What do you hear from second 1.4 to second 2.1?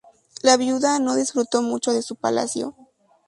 mucho de